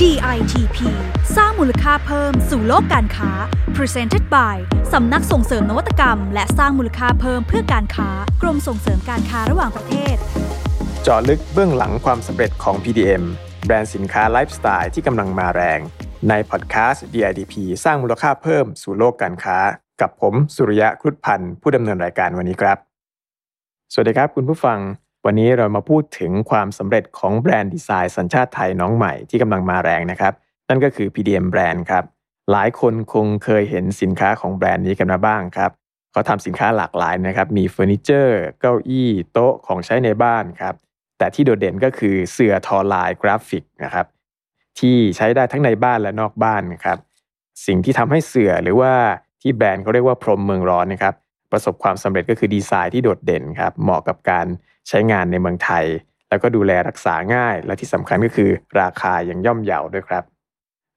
[0.00, 0.78] DITP
[1.36, 3.30] สร้างมูลค่าเพิ่มสู่โลกการค้า
[3.76, 4.56] Presented by
[4.92, 8.08] สำนักส่งเสริมนวัตกรรม และสร้างมูลค่าเพิ่มเพื่อการค้า
[8.42, 10.16] กรมส่งเสริมการค้าระหว่างประเทศ
[11.02, 13.24] เจาะลึกเบื้องหลังความสำเร็จของ PDM
[13.66, 15.80] แบรนด์สินค้าไลฟ์สไตล์ที่กำลังมาแรง
[16.28, 17.54] ในพอดแคสต์ DIDP
[17.84, 19.58] สร้างมูลค่าเพิ่มสู่โลกการค้า
[20.00, 22.78] กับผมสุริยะครุฑพันธ์ผู้ดำเนินรายการวันนี้ครับ
[23.92, 24.78] สวัสดีครับคุณผู้ฟัง
[25.26, 30.32] วันนี้เรามาพูดถึงความสำเร็จของแบรนด์ดีไซน์สัญชาติไทยน้องใหม่ที่กำลังมาแรงนะครับ
[30.68, 32.04] นั่นก็คือ PDM แบรนด์ครับ
[32.50, 35.70] หลายคนคงเคยเห็นสินค้าของแบรนด์นี้กันมาบ้างครับ
[36.12, 40.74] เขาทำสินค้าหลากหลายนะครับ มีเฟอร์นิเจอร์ เก้าอี้ โต๊ะของใช้ในบ้านครับ
[41.18, 44.06] แต่ที่โดดเด่นก็คือเสื่อทอลายกราฟิกนะครับ
[44.78, 46.98] ที่ใช้ได้ทั้งในบ้านและนอกบ้านครับ
[47.66, 48.92] สิ่งที่ทำให้เสื่อหรือว่า
[49.42, 51.14] ที่แบรนด์เขาเรียกว่าพรมเมืองร้อนนะครับ
[51.52, 54.46] ประสบความสำเร็จก็คือดีไซน์ที่โดดเด่นครับ เหมาะกับการ
[54.88, 55.84] ใช้งานในเมืองไทย
[56.28, 58.50] แล้วก็ดูแลรักษาง่าย และที่สำคัญก็คือ
[58.80, 60.24] ราคายังย่อมเยาด้วยครับ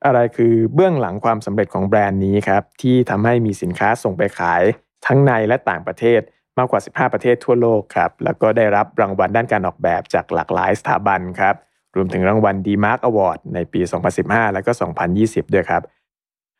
[0.06, 4.64] อะไรคือเบื้องหลังความสำเร็จของแบรนด์นี้ครับที่ทำให้มีสินค้าส่งไปขาย
[5.06, 6.22] ทั้งในและต่างประเทศ
[6.58, 11.56] มากกว่า 15 ประเทศทั่วโลกครับ แล้วก็ได้รับรางวัลด้านการออกแบบจากหลากหลายสถาบันครับ
[11.96, 13.82] รวมถึงรางวัล D-Mark Award ในปี
[14.18, 14.72] 2015 และก็
[15.14, 15.82] 2020 ด้วยครับ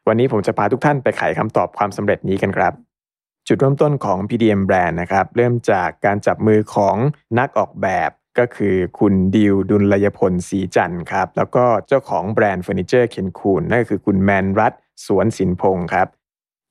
[0.08, 2.74] วันนี้ผมจะพาทุกท่านไปไขคำตอบความสำเร็จนี้กันครับ
[3.48, 6.96] จุดเริ่มต้นของ PDM Brand นะครับเริ่มจากการจับมือของ
[7.40, 14.74] นักออกแบบก็คือคุณดิวดุลยพลศรีจันทร์ครับ แล้วก็เจ้าของแบรนด์เฟอร์นิเจอร์ Kenkoon นั่นก็คือคุณแมนรัต
[15.06, 16.08] สวนสินพงศ์ครับ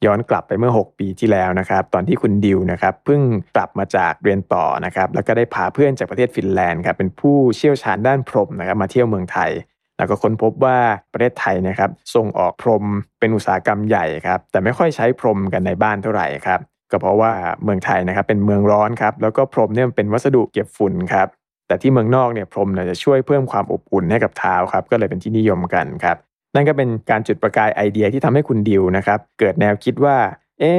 [0.04, 3.20] ย้อนกลับไปเมื่อ 6 ปีที่แล้วนะครับ ตอนที่คุณดิวนะครับเพิ่ง
[3.56, 9.50] กลับมาจากเรียนต่อนะครับ แล้วก็ได้พาเพื่อนจากประเทศฟินแลนด์ครับเป็นผู้เชี่ยวชาญด้านพรมนะครับมาเที่ยวเมืองไทย
[9.98, 10.78] แล้วก็ค้นพบว่า
[11.12, 12.84] ประเทศไทยนะครับส่งออกพรม
[13.20, 17.30] เป็นอุตสาหกรรมใหญ่ครับแต่ไม่ค่อยใช้พรมกันในบ้านเท่าไหร่ครับก็เพราะว่า
[17.64, 21.28] เมืองไทยนะครับเป็นเมืองร้อนครับแล้วก็พรมเนี่ยมันเป็นวัสดุเก็บฝุ่นครับ
[21.66, 26.16] แต่ที่เมืองนอกเนี่ยพรมเนี่ยจะช่วยเพิ่มความอบอุ่นให้กับเท้าครับก็เลยเป็นที่นิยมกันครับ
[26.54, 30.16] นั่นก็เป็นการจุดประกายไอเดียที่ทำให้คุณดิวนะครับเกิดแนวคิดว่า
[30.60, 30.72] เอ๊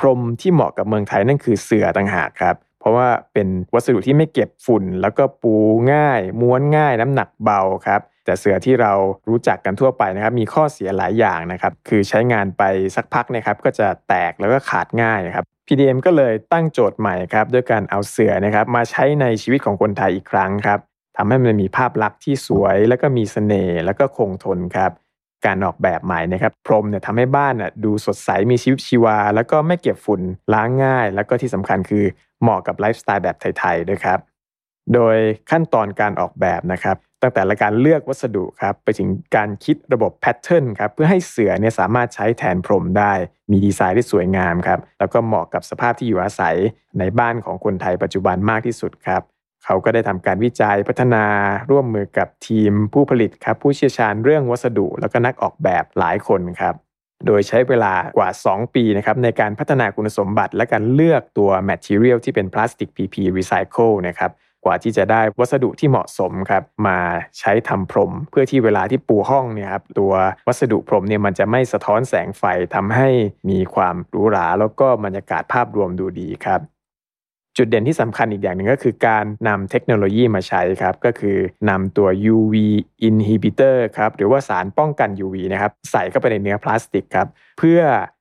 [0.00, 5.54] พรมที่เหมาะกับเมืองไทยนั่นคือเสื่อต่างหากครับเพราะว่าเป็นวัสดุที่ไม่เก็บฝุ่น แล้วก็ปู
[5.92, 8.92] ง่าย ม้วนง่ายน้ำหนักเบาครับ แต่เสือที่เรา
[9.28, 12.62] รู้จักกันทั่วไปนะครับ มีข้อเสียหลายอย่างนะครับ คือใช้งานไป
[12.96, 20.80] สักพักนะครับ ก็จะแตกแล้วก็ขาดง่ายครับ PDM ก็เลยตั้งโจทย์ใหม่ครับด้วยการเอาเสือนะครับ มาใช้ในชีวิตของคนไทยอีกครั้งครับ
[21.16, 24.90] ทำให้มันมีภาพลักษณ์ที่สวย แล้วก็มีเสน่ห์แล้วก็คงทนครับ
[25.46, 30.20] การออกแบบใหม่นะครับพรมเนี่ยทำให้บ้านน่ะดูสดใสมีชีวิตชีวา แล้วก็ไม่เก็บฝุ่น
[30.54, 32.04] ล้างง่าย แล้วก็ที่สำคัญคือ
[32.42, 34.18] เหมาะกับไลฟ์สไตล์แบบไทยๆด้วยครับ
[34.94, 35.16] โดย
[35.50, 43.12] ขั้นตอนการออกแบบนะครับ ตั้งแต่ละการเลือกวัสดุครับไปถึงการคิดระบบแพทเทิร์นครับเพื่อให้เสือเนี่ยสามารถใช้แทนพรมได้
[43.50, 46.56] มีดีไซน์ที่สวยงามครับแล้วก็เหมาะกับสภาพที่อยู่อาศัย
[46.98, 49.22] ในบ้านของคนไทยปัจจุบันมากที่สุดครับ
[49.64, 51.24] เขาก็ได้ทำการวิจัยพัฒนา
[51.70, 56.74] ร่วมมือกับทีมผู้ผลิตครับผู้เชี่ยวชาญเรื่องวัสดุ แล้วก็นักออกแบบหลายคนครับ
[57.26, 64.30] โดยใช้เวลากว่า 2 ปีนะครับในการพัฒนาคุณสมบัติและการเลือกตัว material ที่เป็นพลาสติก PP Recycle นะครับ
[64.64, 66.98] กว่าที่จะได้วัสดุที่เหมาะสมครับมา
[67.38, 70.12] ใช้ทำพรม เพื่อที่เวลาที่ปูห้องเนี่ยครับตัว
[70.48, 72.42] วัสดุพรมเนี่ยมันจะไม่สะท้อนแสงไฟ
[72.74, 73.08] ทำให้
[73.50, 76.62] มีความหรูหราแล้วก็บรรยากาศภาพรวมดูดีครับ
[77.56, 81.36] จุดเด่นที่สำคัญอีกอย่างหนึ่งก็คือการนำเทคโนโลยีมาใช้ครับ ก็คือ
[81.70, 82.54] นำตัว UV
[83.08, 87.80] inhibitor ครับหรือว่าสารป้องกัน UV นะครับใส่เข้าไปในเนื้อพลาสติกครับเพื่อ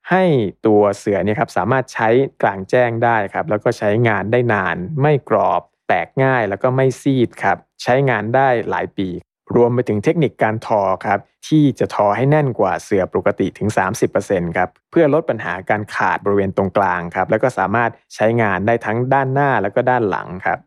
[0.09, 0.23] ให้
[0.65, 2.09] ตัวเสือเนี่ยครับสามารถใช้
[2.41, 9.07] กลางแจ้งได้ครับแล้วก็ใช้งานได้นานไม่กรอบ แตกง่ายแล้วก็ไม่ซีดครับ ใช้งานได้หลายปี
[9.55, 13.69] รวมไปถึงเทคนิคการทอครับ ที่จะทอให้แน่นกว่าเสือปกติถึง
[14.13, 20.59] 30%ครับ เพื่อลดปัญหาการขาดบริเวณตรงกลางครับ แล้วก็สามารถใช้งานได้ทั้งด้านหน้าแล้วก็ด้านหลังครับ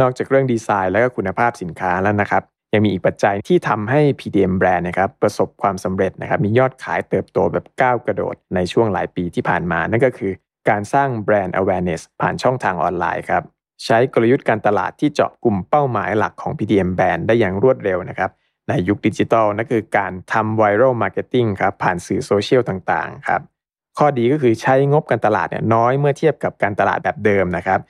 [0.00, 2.42] นอกจากเรื่องดีไซน์และก็คุณภาพสินค้าแล้วนะครับ
[2.72, 10.32] ยังมีอีกปัจจัยที่ทำให้ PDM Brand นะครับประสบความสำเร็จนะครับมียอดขายเติบโตแบบก้าวกระโดดในช่วงหลายปีที่ผ่านมา นั่นก็คือ
[10.68, 13.44] การสร้างแบรนด์ awareness ผ่านช่องทางออนไลน์ครับ
[13.84, 18.30] ใช้กลยุทธ์การตลาดที่เจาะกลุ่มเป้าหมายหลักของ PDM Brand ได้อย่างรวดเร็วนะครับ
[18.68, 23.40] ในยุคดิจิทัลนั่นคือการทำ viral marketing ครับผ่านสื่อโซเชียลต่างๆครับ
[23.98, 27.80] ข้อดีก็คือใช้งบการตลาดเนี่ยน้อยเมื่อเทียบกับการตลาดแบบเดิมนะครับ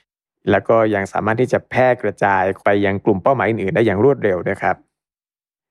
[0.50, 4.76] แล้วก็ยังสามารถที่จะแพร่กระจายไปยังกลุ่มเป้าหมายอื่นๆได้อย่างรวดเร็วนะครับ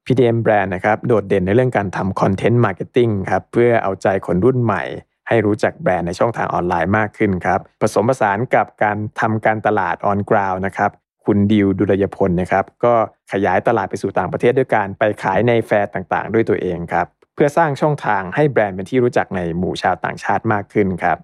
[0.05, 4.83] PDM Brand นะครับโดดเด่นในเรื่องการทำ content marketing ครับเพื่อเอาใจคนรุ่นใหม่
[5.29, 10.91] ให้รู้จักแบรนด์ในช่องทางออนไลน์มากขึ้นครับผสมผสานกับการทำการตลาด on ground นะครับ
[11.25, 12.93] คุณดิวดุลยพลนะครับก็
[13.31, 21.17] ขยายตลาดไปสู่ต่างประเทศด้วยการไปขายในแฟร์ต่างๆ ด้วยตัวเองครับเพื่อสร้างช่องทางให้แบรนด์เป็นที่รู้จักในหมู่ชาวต่างชาติมากขึ้นครับ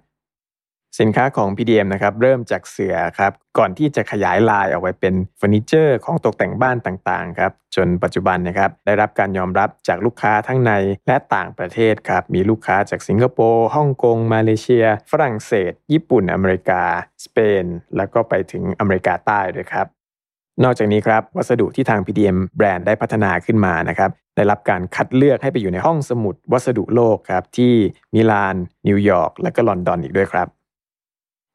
[1.00, 10.72] สินค้าของ PDM นะครับเริ่มจากเสื่อครับก่อนที่จะขยายลายออกไปเป็นเฟอร์นิเจอร์ของตกแต่งบ้านต่างๆครับจนปัจจุบันนะครับได้รับการยอมรับจากลูกค้าทั้งใน
[11.08, 16.84] และต่างประเทศครับมีลูกค้าจากสิงคโปร์ฮ่องกง มาเลเซีย ฝรั่งเศส ญี่ปุ่นอเมริกา
[17.26, 17.66] สเปน
[17.98, 19.88] แล้วก็ไปถึงอเมริกาใต้ด้วยครับ
[20.64, 27.74] นอกจากนี้ครับวัสดุที่ทาง PDM แบรนด์ได้พัฒนาขึ้นมานะครับได้รับการคัดเลือกให้ไปอยู่ในห้องสมุดวัสดุโลกครับที่
[28.14, 28.56] มิลาน
[28.88, 30.48] นิวยอร์กและก็ลอนดอนอีกด้วยครับ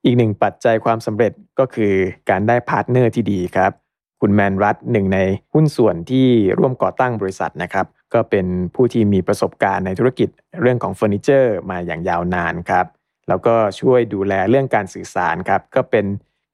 [0.05, 1.93] อีกหนึ่งปัจจัยความสำเร็จก็คือ
[2.31, 3.73] การได้พาร์ทเนอร์ที่ดีครับ
[4.21, 5.19] คุณแมนรัตหนึ่งใน
[5.55, 6.27] หุ้นส่วนที่
[6.59, 10.29] ร่วมก่อตั้งบริษัทนะครับ ก็เป็นผู้ที่มีประสบการณ์ในธุรกิจ
[10.61, 12.87] เรื่องของเฟอร์นิเจอร์มาอย่างยาวนานครับ
[13.29, 16.07] แล้วก็ช่วยดูแลเรื่องการสื่อสารครับ ก็เป็น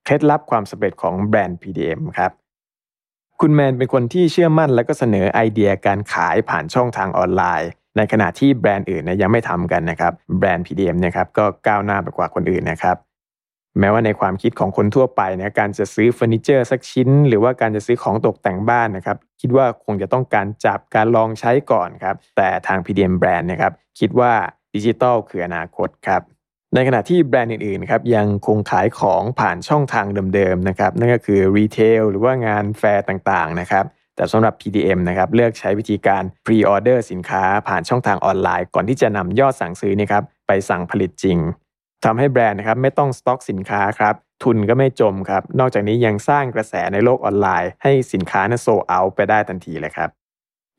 [0.05, 2.33] เคล็ดลับความสำเร็จของแบรนด์ PDM ครับ
[3.41, 12.97] คุณแมนเป็นคนที่เชื่อมั่นและก็เสนอไอเดียการขายผ่านช่องทางออนไลน์ ในขณะที่แบรนด์อื่นนะยังไม่ทำกันนะครับ แบรนด์ PDM นะครับก็ก้าวหน้าไปกว่าคนอื่นนะครับ
[13.81, 24.33] แม้ว่าในความคิดของคนทั่วไปนะการจะซื้อเฟอร์นิเจอร์สักชิ้น หรือว่าการจะซื้อของตกแต่งบ้านนะครับคิดว่าคงจะต้องการจับการลองใช้ก่อนครับแต่ทาง PDM แบรนด์นะครับคิดว่า
[24.75, 26.23] ดิจิทัลคืออนาคตครับ
[26.75, 33.85] ในขณะที่แบรนด์อื่นๆครับยังคงขายของผ่านช่องทางเดิมๆนะครับนั่นก็คือ retail หรือว่างานแฟร์ต่างๆนะครับ
[34.17, 41.39] แต่สำหรับ PDM นะครับเลือกใช้วิธีการ pre-order สินค้าผ่านช่องทางออนไลน์ ก่อนที่จะนำยอดสั่งซื้อนี่ครับไปสั่งผลิตจริง
[42.05, 50.11] ทำให้แบรนด์นะครับไม่ต้องสต็อกสินค้าครับทุนก็ไม่จมครับ นอกจากนี้ยังสร้างกระแสในโลกออนไลน์ ให้สินค้านั้นโซเอาไปได้ทันทีเลยครับ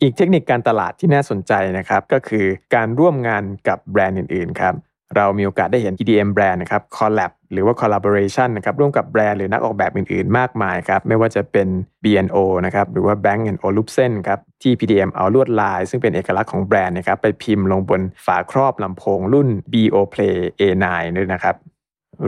[0.01, 4.73] อีกเทคนิคการตลาดที่น่าสนใจนะครับ ก็คือการร่วมงานกับแบรนด์อื่นๆครับ
[5.15, 11.68] เรามีโอกาสได้เห็น EDM แบรนด์นะครับ collab หรือว่า collaboration นะครับร่วมกับแบรนด์หรือนักออกแบบอื่นๆ มากมายครับ ไม่ว่าจะเป็น
[12.04, 20.86] BNO นะครับหรือว่า Bank Olufsen ครับที่ PDM เอาลวดลาย ซึ่งเป็นเอกลักษณ์ของแบรนด์นะครับไปพิมพ์ลงบนฝาครอบลำโพงรุ่น BO Play A9
[21.18, 21.56] ด้วยนะครับ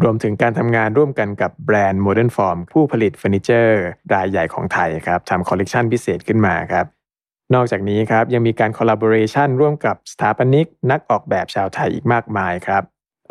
[0.02, 3.82] รวมถึงการทำงานร่วมกันกับแบรนด์ Modern Form ผู้ผลิตเฟอร์นิเจอร์
[4.14, 6.86] รายใหญ่ของไทยครับทำคอลเลกชันพิเศษขึ้นมาครับ
[7.56, 12.84] นอกจากนี้ครับยังมีการ collaboration ร่วมกับสถาปนิก นักออกแบบชาวไทยอีกมากมายครับ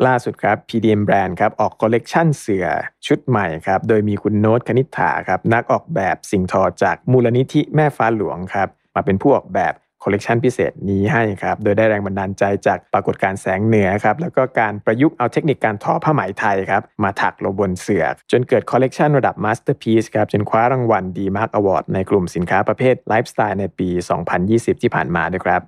[0.05, 2.67] ล่าสุดครับ PDM Brand ครับออกคอลเลกชันเสื่อ
[3.07, 9.73] ชุดใหม่ครับโดยมีคุณโน้ตคณิษฐาครับนักออกแบบสิ่งทอจากมูลนิธิแม่ฟ้าหลวงครับมาเป็นผู้ออกแบบ
[10.03, 23.89] คอลเลกชันพิเศษนี้ให้ครับ โดยได้แรงบันดาลใจจากปรากฏการแสงเหนือครับ แล้วก็การประยุกต์เอาเทคนิคการทอผ้าไหมไทยครับ มาถักลงบนเสื่อจนเกิดคอลเลกชันระดับ masterpiece ครับ จนคว้ารางวัล DEmark Award ในกลุ่มสินค้าประเภทไลฟ์สไตล์ในปี
[24.35, 25.61] 2020 ที่ผ่านมาด้วยครับ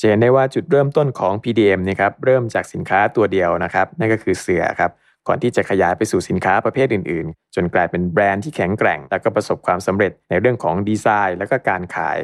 [0.00, 4.90] จะเห็นได้ว่าจุดเริ่มต้นของ PDM นะครับเริ่มจากสินค้าตัวเดียวนะครับนั่นก็คือเสื่อครับ
[5.28, 12.18] ก่อนที่จะขยายไปสู่สินค้าประเภทอื่นๆ จนกลายเป็นแบรนด์ที่แข็งแกร่ง และก็ประสบความสำเร็จในเรื่องของดีไซน์ และก็การขาย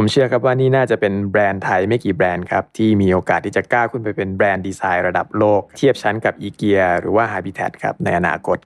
[0.00, 8.58] ผมเชื่อครับว่านี่น่าจะเป็นแบรนด์ไทยไม่กี่แบรนด์ครับ ที่มีโอกาสที่จะก้าวขึ้นไปเป็นแบรนด์ดีไซน์ระดับโลก เทียบชั้นกับอีเกียหรือว่า Habitat ครับในอนาคต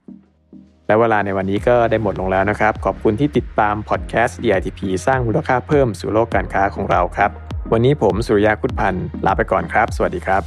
[0.87, 7.31] และเวลาในวันนี้ก็ได้หมดลงแล้วนะครับ ขอบคุณที่ติดตามพอดแคสต์ DITP สร้างมูลค่าเพิ่มสู่โลกการค้าของเราครับ
[7.73, 10.43] วันนี้ผมสุริยาคุดพันธ์ลาไปก่อนครับ สวัสดีครับ